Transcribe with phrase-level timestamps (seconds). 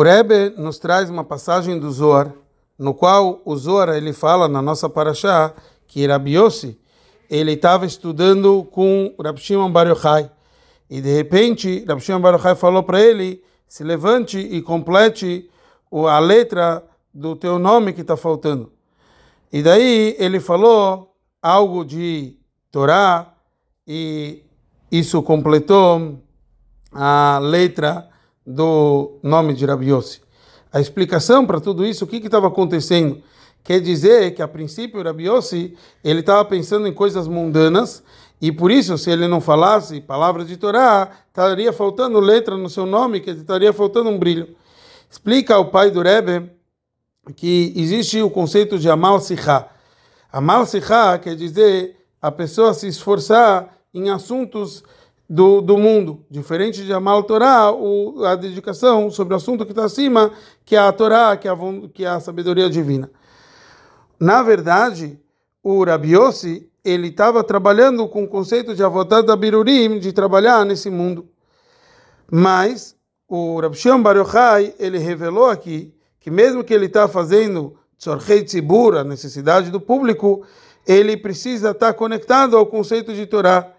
[0.00, 2.32] O Rebbe nos traz uma passagem do Zohar,
[2.78, 5.52] no qual o Zohar ele fala na nossa paraxá
[5.86, 6.36] que Rabi
[7.28, 10.30] ele estava estudando com Rabi Shimon Bar Yochai,
[10.88, 15.50] e de repente Rabi Shimon Bar Yochai falou para ele, se levante e complete
[15.92, 16.82] a letra
[17.12, 18.72] do teu nome que está faltando.
[19.52, 22.38] E daí ele falou algo de
[22.72, 23.34] Torá,
[23.86, 24.44] e
[24.90, 26.18] isso completou
[26.90, 28.08] a letra
[28.46, 30.20] do nome de Rabi Yossi.
[30.72, 33.22] A explicação para tudo isso, o que estava acontecendo?
[33.62, 38.02] Quer dizer que a princípio Rabi Yossi, ele estava pensando em coisas mundanas
[38.40, 42.86] e por isso, se ele não falasse palavras de Torá, estaria faltando letra no seu
[42.86, 44.56] nome, que estaria faltando um brilho.
[45.10, 46.50] Explica o pai do Rebbe
[47.36, 49.68] que existe o conceito de Amal Sichá.
[50.32, 54.82] Amal Sichá quer dizer a pessoa se esforçar em assuntos
[55.30, 56.24] do, do mundo.
[56.28, 60.32] Diferente de Amal Torá, o, a dedicação sobre o assunto que está acima,
[60.64, 61.56] que é a Torá, que é a,
[61.94, 63.08] que é a sabedoria divina.
[64.18, 65.20] Na verdade,
[65.62, 70.66] o Rabi Yossi, ele estava trabalhando com o conceito de avodat da Birurim, de trabalhar
[70.66, 71.28] nesse mundo.
[72.28, 72.96] Mas
[73.28, 78.42] o Rabi Shimon Bar Yochai, ele revelou aqui que mesmo que ele está fazendo tzorchei
[78.42, 80.42] tzibur, a necessidade do público,
[80.86, 83.72] ele precisa estar tá conectado ao conceito de Torá.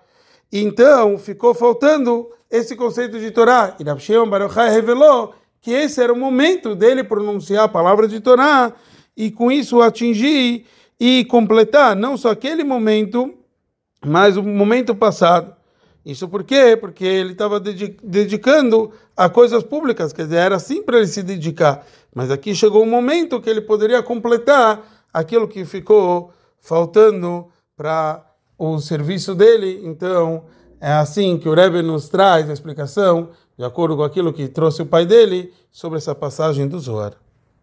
[0.52, 3.75] Então, ficou faltando esse conceito de Torá.
[3.80, 8.07] E Rav Shimon Bar Yochai revelou que esse era o momento dele pronunciar a palavra
[8.07, 8.73] de Torá
[9.16, 10.66] e com isso atingir
[10.99, 13.33] e completar não só aquele momento,
[14.05, 15.55] mas o momento passado.
[16.03, 16.75] Isso por quê?
[16.75, 21.85] Porque ele estava dedicando a coisas públicas, quer dizer, era assim para ele se dedicar.
[22.13, 24.81] Mas aqui chegou um momento que ele poderia completar
[25.13, 28.25] aquilo que ficou faltando para
[28.69, 29.81] o serviço dele.
[29.83, 30.43] Então,
[30.79, 34.81] é assim que o Rebbe nos traz a explicação, de acordo com aquilo que trouxe
[34.81, 37.13] o pai dele, sobre essa passagem do Zohar.